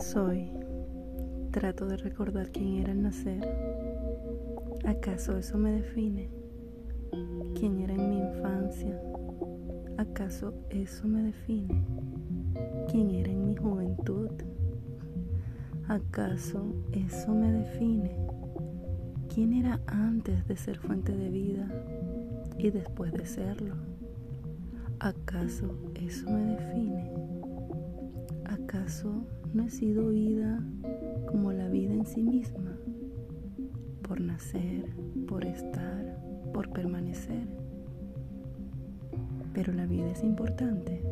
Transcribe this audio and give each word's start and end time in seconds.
soy? 0.00 0.48
Trato 1.50 1.86
de 1.86 1.96
recordar 1.96 2.50
quién 2.52 2.78
era 2.78 2.92
al 2.92 3.02
nacer. 3.02 3.46
¿Acaso 4.84 5.36
eso 5.36 5.58
me 5.58 5.72
define? 5.72 6.30
¿Quién 7.58 7.80
era 7.80 7.94
en 7.94 8.10
mi 8.10 8.18
infancia? 8.18 9.00
¿Acaso 9.98 10.54
eso 10.70 11.08
me 11.08 11.22
define? 11.24 11.82
¿Quién 12.90 13.10
era 13.10 13.32
en 13.32 13.44
mi 13.44 13.56
juventud? 13.56 14.30
¿Acaso 15.88 16.64
eso 16.92 17.32
me 17.34 17.52
define? 17.52 18.16
¿Quién 19.34 19.52
era 19.52 19.80
antes 19.86 20.46
de 20.46 20.56
ser 20.56 20.78
fuente 20.78 21.12
de 21.12 21.28
vida 21.28 21.68
y 22.56 22.70
después 22.70 23.12
de 23.12 23.26
serlo? 23.26 23.74
¿Acaso 25.00 25.74
eso 25.96 26.30
me 26.30 26.56
define? 26.56 26.91
¿Acaso 28.92 29.24
no 29.54 29.62
he 29.62 29.70
sido 29.70 30.10
vida 30.10 30.62
como 31.26 31.50
la 31.50 31.66
vida 31.68 31.94
en 31.94 32.04
sí 32.04 32.22
misma? 32.22 32.76
Por 34.02 34.20
nacer, 34.20 34.84
por 35.26 35.46
estar, 35.46 36.18
por 36.52 36.68
permanecer. 36.74 37.48
Pero 39.54 39.72
la 39.72 39.86
vida 39.86 40.10
es 40.10 40.22
importante. 40.22 41.02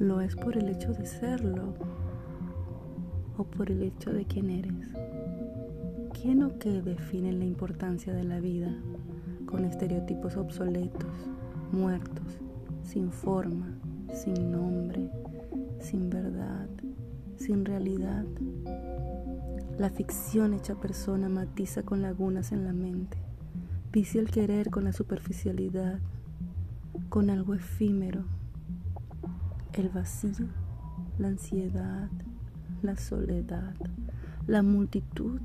¿Lo 0.00 0.20
es 0.20 0.34
por 0.34 0.56
el 0.56 0.68
hecho 0.68 0.92
de 0.92 1.06
serlo 1.06 1.74
o 3.38 3.44
por 3.44 3.70
el 3.70 3.80
hecho 3.80 4.12
de 4.12 4.24
quién 4.24 4.50
eres? 4.50 4.88
¿Quién 6.20 6.42
o 6.42 6.58
qué 6.58 6.82
define 6.82 7.32
la 7.32 7.44
importancia 7.44 8.12
de 8.12 8.24
la 8.24 8.40
vida 8.40 8.74
con 9.46 9.64
estereotipos 9.66 10.36
obsoletos, 10.36 11.30
muertos, 11.70 12.40
sin 12.82 13.12
forma, 13.12 13.78
sin 14.12 14.50
nombre, 14.50 15.10
sin 15.80 16.10
verdad, 16.10 16.68
sin 17.36 17.64
realidad? 17.64 18.24
La 19.78 19.90
ficción 19.90 20.54
hecha 20.54 20.74
persona 20.74 21.28
matiza 21.28 21.82
con 21.82 22.02
lagunas 22.02 22.52
en 22.52 22.64
la 22.64 22.72
mente, 22.72 23.18
vicia 23.92 24.20
el 24.20 24.30
querer 24.30 24.70
con 24.70 24.84
la 24.84 24.92
superficialidad, 24.92 26.00
con 27.08 27.30
algo 27.30 27.54
efímero 27.54 28.24
el 29.74 29.88
vacío, 29.88 30.46
la 31.18 31.28
ansiedad, 31.28 32.08
la 32.82 32.96
soledad, 32.96 33.74
la 34.46 34.62
multitud. 34.62 35.40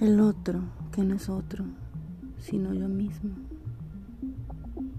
El 0.00 0.20
otro 0.20 0.60
que 0.92 1.02
no 1.02 1.14
es 1.14 1.30
otro, 1.30 1.64
sino 2.38 2.74
yo 2.74 2.88
mismo. 2.88 3.30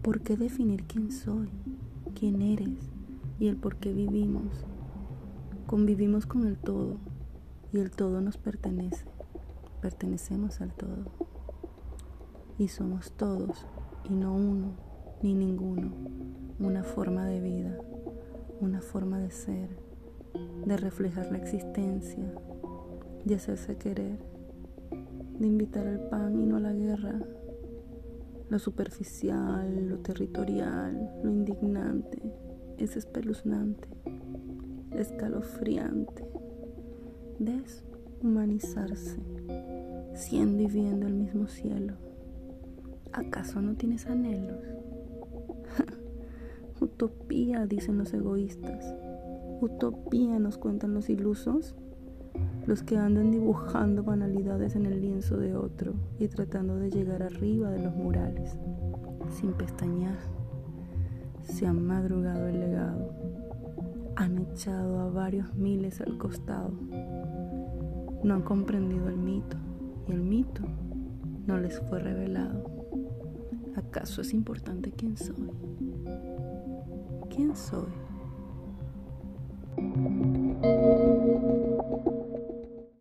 ¿Por 0.07 0.21
qué 0.21 0.37
definir 0.37 0.85
quién 0.85 1.11
soy, 1.11 1.49
quién 2.17 2.41
eres 2.41 2.79
y 3.39 3.49
el 3.49 3.57
por 3.57 3.75
qué 3.75 3.91
vivimos? 3.91 4.63
Convivimos 5.65 6.25
con 6.25 6.47
el 6.47 6.57
todo 6.57 6.95
y 7.73 7.79
el 7.79 7.91
todo 7.91 8.21
nos 8.21 8.37
pertenece. 8.37 9.03
Pertenecemos 9.81 10.61
al 10.61 10.71
todo. 10.71 11.11
Y 12.57 12.69
somos 12.69 13.11
todos 13.17 13.65
y 14.09 14.13
no 14.13 14.33
uno 14.33 14.77
ni 15.21 15.33
ninguno 15.33 15.91
una 16.57 16.85
forma 16.85 17.25
de 17.25 17.41
vida, 17.41 17.77
una 18.61 18.79
forma 18.79 19.19
de 19.19 19.31
ser, 19.31 19.77
de 20.65 20.77
reflejar 20.77 21.29
la 21.33 21.37
existencia, 21.37 22.33
de 23.25 23.35
hacerse 23.35 23.75
querer, 23.75 24.19
de 25.37 25.47
invitar 25.47 25.85
al 25.85 25.99
pan 26.07 26.39
y 26.39 26.45
no 26.45 26.55
a 26.55 26.61
la 26.61 26.71
guerra, 26.71 27.19
lo 28.49 28.59
superficial, 28.59 29.89
lo 29.89 29.99
territorial, 29.99 31.11
lo 31.23 31.29
indignante, 31.29 32.21
es 32.77 32.95
espeluznante, 32.95 33.87
escalofriante, 34.91 36.23
deshumanizarse, 37.39 39.19
siendo 40.13 40.63
y 40.63 40.67
viendo 40.67 41.07
el 41.07 41.13
mismo 41.13 41.47
cielo. 41.47 41.95
¿Acaso 43.11 43.61
no 43.61 43.75
tienes 43.75 44.05
anhelos? 44.05 44.63
Utopía, 46.79 47.65
dicen 47.65 47.97
los 47.97 48.13
egoístas. 48.13 48.95
Utopía, 49.61 50.39
nos 50.39 50.57
cuentan 50.57 50.93
los 50.93 51.09
ilusos. 51.09 51.75
Los 52.67 52.83
que 52.83 52.97
andan 52.97 53.31
dibujando 53.31 54.03
banalidades 54.03 54.75
en 54.75 54.85
el 54.87 54.99
lienzo 54.99 55.37
de 55.37 55.55
otro 55.55 55.93
y 56.19 56.27
tratando 56.27 56.75
de 56.75 56.91
llegar 56.91 57.23
arriba 57.23 57.71
de 57.71 57.81
los 57.81 57.95
murales, 57.95 58.59
sin 59.29 59.53
pestañear. 59.53 60.17
Se 61.43 61.65
han 61.65 61.81
madrugado 61.87 62.47
el 62.47 62.59
legado. 62.59 63.13
Han 64.17 64.39
echado 64.39 64.99
a 64.99 65.09
varios 65.09 65.55
miles 65.55 66.01
al 66.01 66.17
costado. 66.17 66.73
No 68.25 68.33
han 68.33 68.41
comprendido 68.41 69.07
el 69.07 69.15
mito 69.15 69.55
y 70.05 70.11
el 70.11 70.21
mito 70.21 70.63
no 71.45 71.57
les 71.57 71.79
fue 71.79 71.99
revelado. 71.99 72.69
¿Acaso 73.77 74.19
es 74.19 74.33
importante 74.33 74.91
quién 74.91 75.15
soy? 75.15 75.51
¿Quién 77.29 77.55
soy? 77.55 78.06